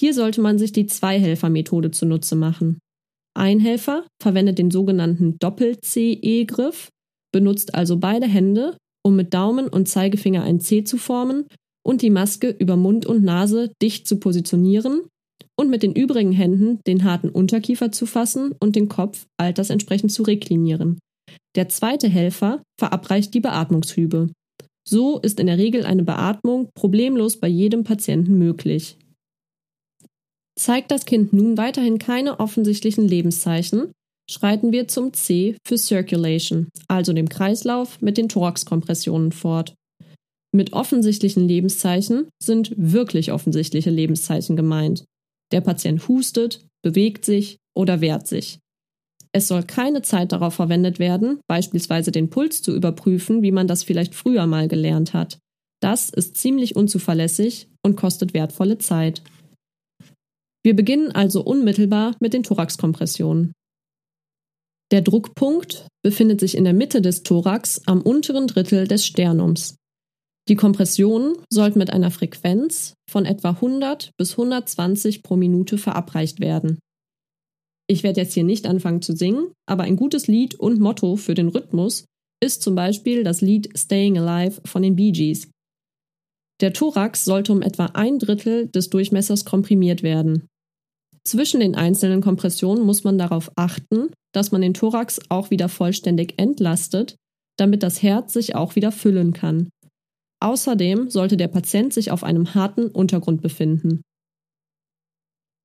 Hier 0.00 0.14
sollte 0.14 0.40
man 0.40 0.58
sich 0.58 0.72
die 0.72 0.86
Zweihelfer-Methode 0.86 1.90
zunutze 1.90 2.36
machen. 2.36 2.78
Ein 3.36 3.60
Helfer 3.60 4.06
verwendet 4.22 4.58
den 4.58 4.70
sogenannten 4.70 5.38
Doppel-CE-Griff, 5.38 6.88
benutzt 7.32 7.74
also 7.74 7.98
beide 7.98 8.26
Hände, 8.26 8.76
um 9.02 9.16
mit 9.16 9.34
Daumen 9.34 9.68
und 9.68 9.88
Zeigefinger 9.88 10.42
ein 10.42 10.60
C 10.60 10.84
zu 10.84 10.96
formen 10.96 11.46
und 11.86 12.02
die 12.02 12.10
Maske 12.10 12.50
über 12.50 12.76
Mund 12.76 13.06
und 13.06 13.22
Nase 13.22 13.72
dicht 13.82 14.06
zu 14.06 14.18
positionieren 14.18 15.02
und 15.58 15.70
mit 15.70 15.82
den 15.82 15.94
übrigen 15.94 16.32
Händen 16.32 16.80
den 16.86 17.04
harten 17.04 17.28
Unterkiefer 17.28 17.92
zu 17.92 18.06
fassen 18.06 18.54
und 18.60 18.76
den 18.76 18.88
Kopf 18.88 19.26
altersentsprechend 19.38 20.12
zu 20.12 20.22
reklinieren. 20.22 20.98
Der 21.56 21.68
zweite 21.68 22.08
Helfer 22.08 22.62
verabreicht 22.78 23.34
die 23.34 23.40
Beatmungshübe. 23.40 24.30
So 24.88 25.18
ist 25.18 25.40
in 25.40 25.46
der 25.46 25.58
Regel 25.58 25.84
eine 25.84 26.04
Beatmung 26.04 26.70
problemlos 26.74 27.36
bei 27.38 27.48
jedem 27.48 27.84
Patienten 27.84 28.38
möglich. 28.38 28.96
Zeigt 30.58 30.90
das 30.90 31.04
Kind 31.06 31.32
nun 31.32 31.56
weiterhin 31.56 31.98
keine 31.98 32.40
offensichtlichen 32.40 33.06
Lebenszeichen, 33.06 33.92
schreiten 34.30 34.72
wir 34.72 34.88
zum 34.88 35.12
C 35.12 35.56
für 35.66 35.76
Circulation, 35.76 36.68
also 36.88 37.12
dem 37.12 37.28
Kreislauf 37.28 38.00
mit 38.00 38.16
den 38.16 38.28
Thoraxkompressionen 38.28 39.32
fort. 39.32 39.74
Mit 40.52 40.72
offensichtlichen 40.72 41.46
Lebenszeichen 41.46 42.28
sind 42.42 42.72
wirklich 42.76 43.32
offensichtliche 43.32 43.90
Lebenszeichen 43.90 44.56
gemeint. 44.56 45.04
Der 45.52 45.60
Patient 45.60 46.06
hustet, 46.08 46.64
bewegt 46.82 47.24
sich 47.24 47.58
oder 47.76 48.00
wehrt 48.00 48.26
sich. 48.26 48.58
Es 49.32 49.46
soll 49.46 49.62
keine 49.62 50.02
Zeit 50.02 50.32
darauf 50.32 50.54
verwendet 50.54 50.98
werden, 50.98 51.40
beispielsweise 51.46 52.10
den 52.10 52.30
Puls 52.30 52.62
zu 52.62 52.74
überprüfen, 52.74 53.42
wie 53.42 53.52
man 53.52 53.68
das 53.68 53.84
vielleicht 53.84 54.14
früher 54.14 54.46
mal 54.46 54.66
gelernt 54.66 55.14
hat. 55.14 55.38
Das 55.80 56.10
ist 56.10 56.36
ziemlich 56.36 56.76
unzuverlässig 56.76 57.68
und 57.82 57.96
kostet 57.96 58.34
wertvolle 58.34 58.78
Zeit. 58.78 59.22
Wir 60.62 60.76
beginnen 60.76 61.12
also 61.12 61.42
unmittelbar 61.42 62.16
mit 62.20 62.34
den 62.34 62.42
Thoraxkompressionen. 62.42 63.52
Der 64.90 65.02
Druckpunkt 65.02 65.86
befindet 66.02 66.40
sich 66.40 66.56
in 66.56 66.64
der 66.64 66.72
Mitte 66.72 67.00
des 67.00 67.22
Thorax 67.22 67.82
am 67.86 68.02
unteren 68.02 68.48
Drittel 68.48 68.88
des 68.88 69.06
Sternums. 69.06 69.76
Die 70.48 70.56
Kompressionen 70.56 71.36
sollten 71.48 71.78
mit 71.78 71.92
einer 71.92 72.10
Frequenz 72.10 72.94
von 73.08 73.24
etwa 73.24 73.50
100 73.50 74.10
bis 74.16 74.32
120 74.32 75.22
pro 75.22 75.36
Minute 75.36 75.78
verabreicht 75.78 76.40
werden. 76.40 76.80
Ich 77.88 78.02
werde 78.02 78.20
jetzt 78.20 78.34
hier 78.34 78.44
nicht 78.44 78.66
anfangen 78.66 79.02
zu 79.02 79.14
singen, 79.14 79.52
aber 79.66 79.84
ein 79.84 79.96
gutes 79.96 80.26
Lied 80.26 80.54
und 80.54 80.80
Motto 80.80 81.16
für 81.16 81.34
den 81.34 81.48
Rhythmus 81.48 82.04
ist 82.42 82.62
zum 82.62 82.74
Beispiel 82.74 83.22
das 83.22 83.42
Lied 83.42 83.70
Staying 83.78 84.18
Alive 84.18 84.60
von 84.64 84.82
den 84.82 84.96
Bee 84.96 85.12
Gees. 85.12 85.50
Der 86.60 86.72
Thorax 86.72 87.24
sollte 87.24 87.52
um 87.52 87.62
etwa 87.62 87.86
ein 87.86 88.18
Drittel 88.18 88.68
des 88.68 88.90
Durchmessers 88.90 89.44
komprimiert 89.44 90.02
werden. 90.02 90.46
Zwischen 91.30 91.60
den 91.60 91.76
einzelnen 91.76 92.22
Kompressionen 92.22 92.84
muss 92.84 93.04
man 93.04 93.16
darauf 93.16 93.52
achten, 93.54 94.10
dass 94.32 94.50
man 94.50 94.62
den 94.62 94.74
Thorax 94.74 95.20
auch 95.28 95.52
wieder 95.52 95.68
vollständig 95.68 96.34
entlastet, 96.38 97.14
damit 97.56 97.84
das 97.84 98.02
Herz 98.02 98.32
sich 98.32 98.56
auch 98.56 98.74
wieder 98.74 98.90
füllen 98.90 99.32
kann. 99.32 99.68
Außerdem 100.42 101.08
sollte 101.08 101.36
der 101.36 101.46
Patient 101.46 101.92
sich 101.92 102.10
auf 102.10 102.24
einem 102.24 102.56
harten 102.56 102.88
Untergrund 102.88 103.42
befinden. 103.42 104.02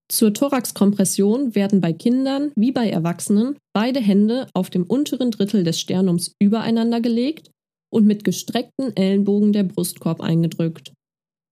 Zur 0.08 0.36
Thoraxkompression 0.36 1.56
werden 1.56 1.82
bei 1.82 1.94
Kindern 1.94 2.52
wie 2.56 2.72
bei 2.72 2.88
Erwachsenen 2.88 3.58
beide 3.74 4.00
Hände 4.00 4.46
auf 4.54 4.70
dem 4.70 4.84
unteren 4.84 5.32
Drittel 5.32 5.64
des 5.64 5.80
Sternums 5.80 6.34
übereinander 6.40 7.02
gelegt 7.02 7.50
und 7.92 8.06
mit 8.06 8.24
gestreckten 8.24 8.96
Ellenbogen 8.96 9.52
der 9.52 9.64
Brustkorb 9.64 10.22
eingedrückt. 10.22 10.94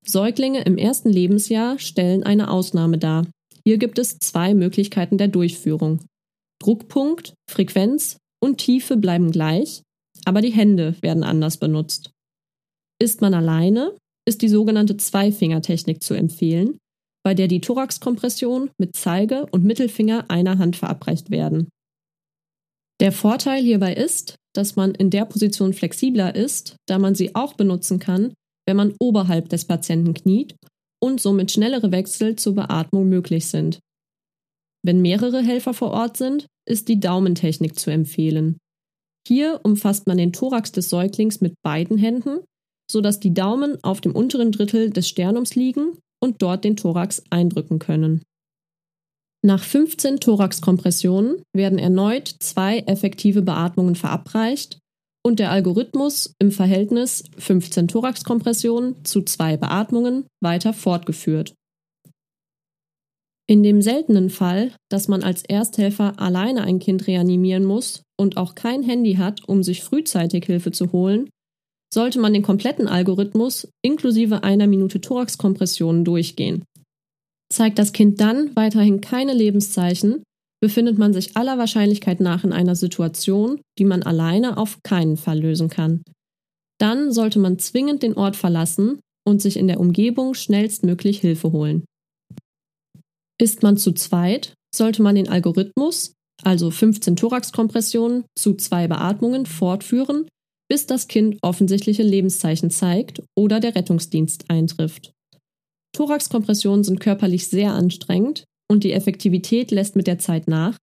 Säuglinge 0.06 0.62
im 0.66 0.78
ersten 0.78 1.10
Lebensjahr 1.10 1.80
stellen 1.80 2.22
eine 2.22 2.52
Ausnahme 2.52 3.00
dar. 3.00 3.26
Hier 3.66 3.78
gibt 3.78 3.98
es 3.98 4.20
zwei 4.20 4.54
Möglichkeiten 4.54 5.18
der 5.18 5.30
Durchführung. 5.30 6.06
Druckpunkt, 6.62 7.34
Frequenz 7.50 8.18
und 8.42 8.58
Tiefe 8.58 8.98
bleiben 8.98 9.32
gleich, 9.32 9.84
aber 10.26 10.42
die 10.42 10.52
Hände 10.52 10.96
werden 11.02 11.24
anders 11.24 11.58
benutzt. 11.58 12.12
Ist 13.02 13.22
man 13.22 13.34
alleine, 13.34 13.98
ist 14.28 14.42
die 14.42 14.50
sogenannte 14.50 14.98
Zweifingertechnik 14.98 16.02
zu 16.02 16.14
empfehlen, 16.14 16.78
bei 17.24 17.34
der 17.34 17.48
die 17.48 17.62
Thoraxkompression 17.62 18.70
mit 18.78 18.96
Zeige 18.96 19.46
und 19.48 19.64
Mittelfinger 19.64 20.30
einer 20.30 20.58
Hand 20.58 20.76
verabreicht 20.76 21.32
werden. 21.32 21.70
Der 23.02 23.12
Vorteil 23.12 23.62
hierbei 23.62 23.94
ist, 23.94 24.36
dass 24.54 24.76
man 24.76 24.94
in 24.94 25.10
der 25.10 25.26
Position 25.26 25.74
flexibler 25.74 26.36
ist, 26.36 26.76
da 26.88 27.00
man 27.00 27.16
sie 27.16 27.34
auch 27.36 27.54
benutzen 27.54 28.00
kann, 28.00 28.34
wenn 28.66 28.78
man 28.78 28.94
oberhalb 29.00 29.50
des 29.50 29.66
Patienten 29.66 30.14
kniet 30.14 30.56
und 31.04 31.20
somit 31.20 31.52
schnellere 31.52 31.92
Wechsel 31.92 32.36
zur 32.38 32.56
Beatmung 32.56 33.10
möglich 33.10 33.48
sind. 33.48 33.80
Wenn 34.86 35.02
mehrere 35.02 35.42
Helfer 35.42 35.74
vor 35.74 35.92
Ort 35.92 36.18
sind, 36.18 36.48
ist 36.66 36.88
die 36.88 37.00
Daumentechnik 37.00 37.78
zu 37.78 37.92
empfehlen. 37.92 38.58
Hier 39.28 39.60
umfasst 39.64 40.08
man 40.08 40.18
den 40.18 40.34
Thorax 40.34 40.72
des 40.72 40.90
Säuglings 40.90 41.42
mit 41.42 41.56
beiden 41.62 41.98
Händen 41.98 42.40
sodass 42.90 43.20
die 43.20 43.34
Daumen 43.34 43.84
auf 43.84 44.02
dem 44.02 44.16
unteren 44.16 44.52
Drittel 44.52 44.90
des 44.90 45.08
Sternums 45.08 45.56
liegen 45.56 45.98
und 46.22 46.42
dort 46.42 46.64
den 46.64 46.78
Thorax 46.78 47.24
eindrücken 47.30 47.80
können. 47.80 48.22
Nach 49.46 49.62
15 49.62 50.20
Thoraxkompressionen 50.20 51.42
werden 51.54 51.80
erneut 51.80 52.28
zwei 52.40 52.80
effektive 52.80 53.42
Beatmungen 53.42 53.96
verabreicht 53.96 54.80
und 55.26 55.40
der 55.40 55.52
Algorithmus 55.52 56.36
im 56.40 56.52
Verhältnis 56.52 57.24
15 57.38 57.88
Thoraxkompressionen 57.88 59.04
zu 59.06 59.22
zwei 59.22 59.58
Beatmungen 59.58 60.26
weiter 60.42 60.74
fortgeführt. 60.74 61.54
In 63.48 63.64
dem 63.64 63.82
seltenen 63.82 64.30
Fall, 64.30 64.72
dass 64.90 65.08
man 65.08 65.24
als 65.24 65.44
Ersthelfer 65.44 66.20
alleine 66.20 66.64
ein 66.64 66.80
Kind 66.80 67.08
reanimieren 67.08 67.66
muss 67.66 68.04
und 68.18 68.38
auch 68.38 68.56
kein 68.56 68.84
Handy 68.84 69.16
hat, 69.16 69.48
um 69.48 69.64
sich 69.64 69.84
frühzeitig 69.84 70.46
Hilfe 70.46 70.72
zu 70.72 70.92
holen, 70.92 71.30
sollte 71.94 72.20
man 72.20 72.34
den 72.34 72.42
kompletten 72.42 72.88
Algorithmus 72.88 73.68
inklusive 73.84 74.44
einer 74.44 74.68
Minute 74.68 75.02
Thoraxkompressionen 75.02 76.06
durchgehen. 76.06 76.64
Zeigt 77.52 77.78
das 77.78 77.94
Kind 77.94 78.20
dann 78.20 78.56
weiterhin 78.56 79.02
keine 79.02 79.34
Lebenszeichen, 79.34 80.24
befindet 80.64 80.98
man 80.98 81.12
sich 81.12 81.36
aller 81.36 81.58
Wahrscheinlichkeit 81.58 82.22
nach 82.22 82.46
in 82.46 82.54
einer 82.54 82.78
Situation, 82.78 83.60
die 83.78 83.84
man 83.84 84.02
alleine 84.02 84.56
auf 84.56 84.82
keinen 84.82 85.18
Fall 85.18 85.38
lösen 85.38 85.68
kann. 85.68 86.04
Dann 86.80 87.12
sollte 87.12 87.38
man 87.38 87.60
zwingend 87.60 88.02
den 88.02 88.14
Ort 88.14 88.38
verlassen 88.38 89.02
und 89.28 89.42
sich 89.42 89.58
in 89.58 89.68
der 89.68 89.82
Umgebung 89.82 90.36
schnellstmöglich 90.36 91.20
Hilfe 91.20 91.52
holen. 91.52 91.84
Ist 93.38 93.62
man 93.62 93.76
zu 93.76 93.92
zweit, 93.92 94.54
sollte 94.74 95.02
man 95.02 95.16
den 95.16 95.28
Algorithmus, 95.28 96.14
also 96.44 96.72
15 96.72 97.18
Thoraxkompressionen 97.18 98.24
zu 98.34 98.54
zwei 98.54 98.88
Beatmungen, 98.88 99.46
fortführen 99.46 100.30
bis 100.70 100.88
das 100.88 101.10
Kind 101.10 101.40
offensichtliche 101.42 102.04
Lebenszeichen 102.04 102.70
zeigt 102.70 103.22
oder 103.36 103.60
der 103.60 103.76
Rettungsdienst 103.76 104.46
eintrifft. 104.50 105.12
Thoraxkompressionen 105.94 106.86
sind 106.86 107.02
körperlich 107.02 107.50
sehr 107.50 107.74
anstrengend 107.74 108.46
und 108.70 108.84
die 108.84 108.94
Effektivität 108.94 109.72
lässt 109.72 109.96
mit 109.96 110.08
der 110.08 110.20
Zeit 110.20 110.48
nach. 110.48 110.78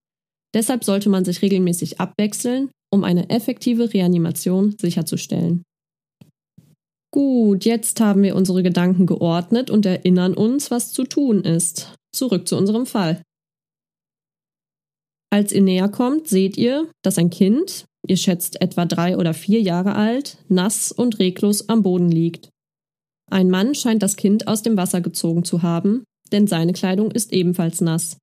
Deshalb 0.55 0.85
sollte 0.85 1.09
man 1.09 1.25
sich 1.25 1.43
regelmäßig 1.43 2.01
abwechseln, 2.01 2.71
um 2.93 3.05
eine 3.05 3.31
effektive 3.31 3.93
Reanimation 3.93 4.75
sicherzustellen. 4.81 5.63
Gut, 7.13 7.65
jetzt 7.65 8.01
haben 8.01 8.23
wir 8.23 8.37
unsere 8.37 8.63
Gedanken 8.63 9.07
geordnet 9.07 9.71
und 9.71 9.85
erinnern 9.85 10.35
uns, 10.35 10.71
was 10.71 10.93
zu 10.93 11.05
tun 11.05 11.43
ist. 11.43 11.95
Zurück 12.15 12.47
zu 12.47 12.57
unserem 12.57 12.87
Fall. 12.87 13.23
Als 15.33 15.53
ihr 15.53 15.63
näher 15.63 15.89
kommt, 15.89 16.29
seht 16.29 16.57
ihr, 16.57 16.91
dass 17.03 17.19
ein 17.19 17.31
Kind, 17.31 17.85
ihr 18.07 18.17
schätzt 18.17 18.61
etwa 18.61 18.85
drei 18.85 19.17
oder 19.17 19.35
vier 19.35 19.61
Jahre 19.61 19.95
alt, 19.95 20.39
nass 20.49 20.91
und 20.91 21.19
reglos 21.19 21.69
am 21.69 21.83
Boden 21.83 22.11
liegt. 22.11 22.49
Ein 23.31 23.49
Mann 23.49 23.77
scheint 23.77 24.03
das 24.03 24.17
Kind 24.17 24.49
aus 24.49 24.63
dem 24.63 24.77
Wasser 24.77 25.01
gezogen 25.01 25.45
zu 25.45 25.63
haben, 25.63 26.05
denn 26.33 26.47
seine 26.47 26.73
Kleidung 26.73 27.11
ist 27.11 27.33
ebenfalls 27.33 27.81
nass. 27.81 28.17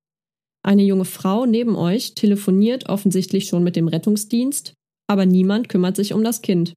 Eine 0.68 0.84
junge 0.84 1.06
Frau 1.06 1.46
neben 1.46 1.76
euch 1.76 2.14
telefoniert 2.14 2.90
offensichtlich 2.90 3.48
schon 3.48 3.64
mit 3.64 3.76
dem 3.76 3.88
Rettungsdienst, 3.88 4.74
aber 5.10 5.26
niemand 5.26 5.70
kümmert 5.70 5.96
sich 5.96 6.14
um 6.14 6.24
das 6.24 6.42
Kind. 6.42 6.74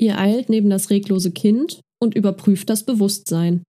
Ihr 0.00 0.18
eilt 0.18 0.48
neben 0.48 0.70
das 0.70 0.90
reglose 0.90 1.32
Kind 1.32 1.80
und 2.02 2.14
überprüft 2.14 2.70
das 2.70 2.84
Bewusstsein. 2.84 3.62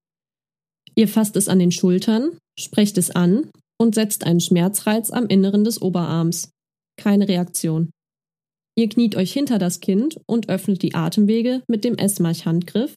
Ihr 0.95 1.07
fasst 1.07 1.35
es 1.35 1.49
an 1.49 1.59
den 1.59 1.71
Schultern, 1.71 2.37
sprecht 2.57 2.97
es 2.97 3.11
an 3.11 3.51
und 3.77 3.93
setzt 3.93 4.23
einen 4.23 4.39
Schmerzreiz 4.39 5.11
am 5.11 5.27
Inneren 5.27 5.65
des 5.65 5.81
Oberarms. 5.81 6.49
Keine 6.97 7.27
Reaktion. 7.27 7.91
Ihr 8.77 8.89
kniet 8.89 9.15
euch 9.15 9.33
hinter 9.33 9.59
das 9.59 9.81
Kind 9.81 10.17
und 10.27 10.49
öffnet 10.49 10.81
die 10.81 10.95
Atemwege 10.95 11.61
mit 11.67 11.83
dem 11.83 11.97
Esmarch-Handgriff, 11.97 12.95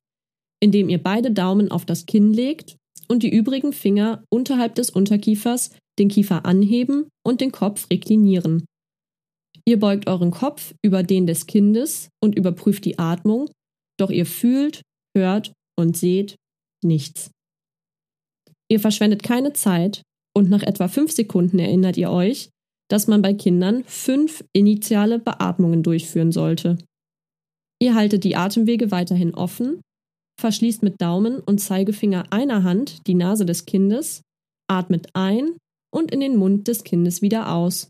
indem 0.60 0.88
ihr 0.88 1.02
beide 1.02 1.32
Daumen 1.32 1.70
auf 1.70 1.84
das 1.84 2.06
Kinn 2.06 2.32
legt 2.32 2.77
und 3.08 3.22
die 3.22 3.34
übrigen 3.34 3.72
Finger 3.72 4.22
unterhalb 4.30 4.74
des 4.74 4.90
Unterkiefers 4.90 5.70
den 5.98 6.08
Kiefer 6.08 6.46
anheben 6.46 7.08
und 7.26 7.40
den 7.40 7.52
Kopf 7.52 7.90
reklinieren. 7.90 8.64
Ihr 9.66 9.78
beugt 9.78 10.08
euren 10.08 10.30
Kopf 10.30 10.74
über 10.82 11.02
den 11.02 11.26
des 11.26 11.46
Kindes 11.46 12.08
und 12.22 12.36
überprüft 12.36 12.84
die 12.84 12.98
Atmung, 12.98 13.50
doch 13.98 14.10
ihr 14.10 14.26
fühlt, 14.26 14.82
hört 15.16 15.52
und 15.78 15.96
seht 15.96 16.36
nichts. 16.82 17.30
Ihr 18.70 18.80
verschwendet 18.80 19.22
keine 19.22 19.52
Zeit 19.52 20.02
und 20.36 20.50
nach 20.50 20.62
etwa 20.62 20.88
fünf 20.88 21.12
Sekunden 21.12 21.58
erinnert 21.58 21.96
ihr 21.96 22.10
euch, 22.10 22.50
dass 22.90 23.06
man 23.06 23.22
bei 23.22 23.34
Kindern 23.34 23.84
fünf 23.84 24.44
initiale 24.54 25.18
Beatmungen 25.18 25.82
durchführen 25.82 26.32
sollte. 26.32 26.78
Ihr 27.80 27.94
haltet 27.94 28.24
die 28.24 28.36
Atemwege 28.36 28.90
weiterhin 28.90 29.34
offen, 29.34 29.80
verschließt 30.38 30.82
mit 30.82 31.00
Daumen 31.00 31.40
und 31.40 31.58
Zeigefinger 31.58 32.32
einer 32.32 32.62
Hand 32.62 33.06
die 33.06 33.14
Nase 33.14 33.44
des 33.44 33.66
Kindes, 33.66 34.22
atmet 34.68 35.08
ein 35.14 35.56
und 35.90 36.10
in 36.10 36.20
den 36.20 36.36
Mund 36.36 36.68
des 36.68 36.84
Kindes 36.84 37.22
wieder 37.22 37.52
aus. 37.52 37.88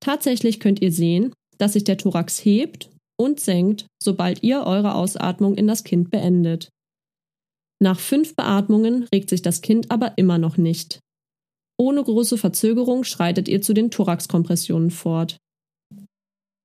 Tatsächlich 0.00 0.60
könnt 0.60 0.82
ihr 0.82 0.92
sehen, 0.92 1.32
dass 1.58 1.74
sich 1.74 1.84
der 1.84 1.96
Thorax 1.96 2.44
hebt 2.44 2.90
und 3.16 3.40
senkt, 3.40 3.86
sobald 4.02 4.42
ihr 4.42 4.64
eure 4.64 4.94
Ausatmung 4.94 5.54
in 5.54 5.66
das 5.66 5.84
Kind 5.84 6.10
beendet. 6.10 6.68
Nach 7.80 7.98
fünf 7.98 8.34
Beatmungen 8.36 9.04
regt 9.12 9.30
sich 9.30 9.42
das 9.42 9.60
Kind 9.60 9.90
aber 9.90 10.16
immer 10.16 10.38
noch 10.38 10.56
nicht. 10.56 11.00
Ohne 11.78 12.02
große 12.02 12.38
Verzögerung 12.38 13.04
schreitet 13.04 13.48
ihr 13.48 13.62
zu 13.62 13.74
den 13.74 13.90
Thoraxkompressionen 13.90 14.90
fort. 14.90 15.36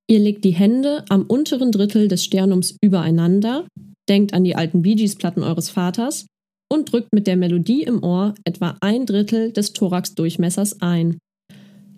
Ihr 0.10 0.20
legt 0.20 0.46
die 0.46 0.52
Hände 0.52 1.06
am 1.10 1.24
unteren 1.24 1.72
Drittel 1.72 2.08
des 2.08 2.24
Sternums 2.24 2.78
übereinander, 2.82 3.68
denkt 4.10 4.34
an 4.34 4.44
die 4.44 4.56
alten 4.56 4.82
Bee 4.82 4.96
Gees 4.96 5.16
Platten 5.16 5.44
eures 5.44 5.70
Vaters 5.70 6.26
und 6.72 6.92
drückt 6.92 7.14
mit 7.14 7.28
der 7.28 7.38
Melodie 7.38 7.84
im 7.84 8.04
Ohr 8.04 8.34
etwa 8.44 8.78
ein 8.82 9.06
Drittel 9.06 9.52
des 9.52 9.74
Thoraxdurchmessers 9.74 10.82
ein. 10.82 11.18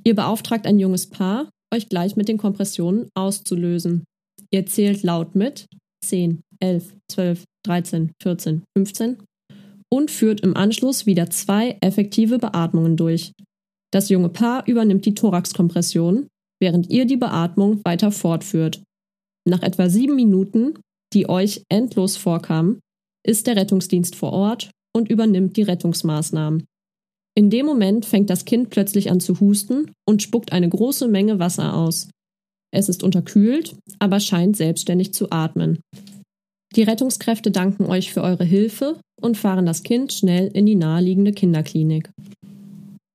Ihr 0.04 0.16
beauftragt 0.16 0.66
ein 0.66 0.80
junges 0.80 1.08
Paar, 1.08 1.50
euch 1.74 1.90
gleich 1.90 2.16
mit 2.16 2.28
den 2.28 2.38
Kompressionen 2.38 3.10
auszulösen. 3.16 4.06
Ihr 4.52 4.66
zählt 4.66 5.04
laut 5.04 5.36
mit 5.36 5.66
10, 6.06 6.42
11, 6.60 6.96
12, 7.12 7.44
13, 7.66 8.12
14, 8.22 8.64
15 8.78 9.18
und 9.92 10.12
führt 10.12 10.42
im 10.42 10.56
Anschluss 10.56 11.06
wieder 11.06 11.30
zwei 11.30 11.78
effektive 11.82 12.40
Beatmungen 12.40 12.96
durch. 12.96 13.32
Das 13.92 14.10
junge 14.10 14.30
Paar 14.30 14.68
übernimmt 14.68 15.06
die 15.06 15.16
Thoraxkompression, 15.16 16.28
während 16.62 16.90
ihr 16.90 17.06
die 17.06 17.18
Beatmung 17.18 17.82
weiter 17.84 18.12
fortführt. 18.12 18.82
Nach 19.48 19.64
etwa 19.64 19.90
sieben 19.90 20.16
Minuten, 20.16 20.76
die 21.14 21.30
euch 21.30 21.64
endlos 21.70 22.18
vorkamen, 22.18 22.80
ist 23.26 23.48
der 23.48 23.56
Rettungsdienst 23.56 24.16
vor 24.16 24.34
Ort 24.34 24.72
und 24.96 25.10
übernimmt 25.10 25.58
die 25.58 25.64
Rettungsmaßnahmen. 25.64 26.66
In 27.36 27.50
dem 27.50 27.66
Moment 27.66 28.06
fängt 28.06 28.30
das 28.30 28.46
Kind 28.46 28.70
plötzlich 28.70 29.12
an 29.12 29.20
zu 29.20 29.40
husten 29.40 29.92
und 30.08 30.22
spuckt 30.22 30.52
eine 30.52 30.68
große 30.68 31.08
Menge 31.08 31.40
Wasser 31.40 31.76
aus. 31.76 32.10
Es 32.72 32.90
ist 32.90 33.04
unterkühlt, 33.04 33.76
aber 34.00 34.20
scheint 34.20 34.58
selbstständig 34.58 35.14
zu 35.14 35.32
atmen. 35.32 35.80
Die 36.76 36.84
Rettungskräfte 36.84 37.50
danken 37.50 37.86
euch 37.86 38.14
für 38.14 38.22
eure 38.22 38.44
Hilfe 38.44 39.00
und 39.20 39.38
fahren 39.38 39.66
das 39.66 39.84
Kind 39.84 40.14
schnell 40.14 40.48
in 40.54 40.66
die 40.66 40.76
naheliegende 40.76 41.32
Kinderklinik. 41.32 42.12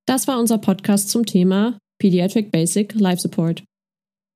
Das 0.06 0.26
war 0.26 0.40
unser 0.40 0.58
Podcast 0.58 1.08
zum 1.08 1.24
Thema 1.24 1.78
Pediatric 1.98 2.50
Basic 2.50 2.94
Life 2.94 3.22
Support. 3.22 3.62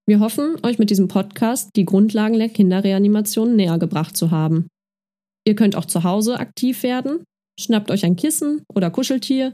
Wir 0.08 0.20
hoffen, 0.20 0.56
euch 0.62 0.78
mit 0.78 0.88
diesem 0.88 1.06
Podcast 1.06 1.68
die 1.76 1.84
Grundlagen 1.84 2.38
der 2.38 2.48
Kinderreanimation 2.48 3.56
näher 3.56 3.78
gebracht 3.78 4.16
zu 4.16 4.30
haben. 4.30 4.68
Ihr 5.46 5.54
könnt 5.54 5.76
auch 5.76 5.84
zu 5.84 6.02
Hause 6.02 6.40
aktiv 6.40 6.82
werden, 6.82 7.24
schnappt 7.60 7.90
euch 7.90 8.06
ein 8.06 8.16
Kissen 8.16 8.62
oder 8.74 8.90
Kuscheltier 8.90 9.52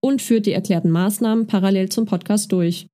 und 0.00 0.22
führt 0.22 0.46
die 0.46 0.52
erklärten 0.52 0.90
Maßnahmen 0.90 1.48
parallel 1.48 1.88
zum 1.88 2.06
Podcast 2.06 2.52
durch. 2.52 2.86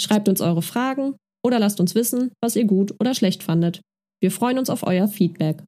Schreibt 0.00 0.26
uns 0.26 0.40
eure 0.40 0.62
Fragen 0.62 1.16
oder 1.44 1.58
lasst 1.58 1.80
uns 1.80 1.94
wissen, 1.94 2.32
was 2.42 2.56
ihr 2.56 2.64
gut 2.64 2.94
oder 2.98 3.12
schlecht 3.12 3.42
fandet. 3.42 3.82
Wir 4.22 4.30
freuen 4.30 4.58
uns 4.58 4.70
auf 4.70 4.86
euer 4.86 5.06
Feedback. 5.06 5.62